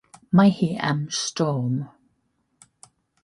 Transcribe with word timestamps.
Mae 0.37 0.53
hi 0.59 0.69
am 0.91 1.03
storm. 1.17 1.77